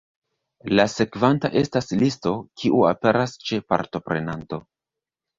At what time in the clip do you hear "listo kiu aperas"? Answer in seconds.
2.03-3.35